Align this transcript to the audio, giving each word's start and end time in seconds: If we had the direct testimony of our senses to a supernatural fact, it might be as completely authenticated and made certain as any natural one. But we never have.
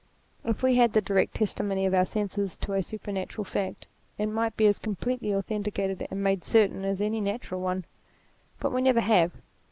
If 0.43 0.63
we 0.63 0.73
had 0.77 0.93
the 0.93 1.01
direct 1.01 1.35
testimony 1.35 1.85
of 1.85 1.93
our 1.93 2.05
senses 2.05 2.57
to 2.57 2.73
a 2.73 2.81
supernatural 2.81 3.45
fact, 3.45 3.85
it 4.17 4.25
might 4.25 4.57
be 4.57 4.65
as 4.65 4.79
completely 4.79 5.31
authenticated 5.31 6.07
and 6.09 6.23
made 6.23 6.43
certain 6.43 6.83
as 6.83 7.01
any 7.01 7.21
natural 7.21 7.61
one. 7.61 7.85
But 8.59 8.71
we 8.71 8.81
never 8.81 9.01
have. 9.01 9.31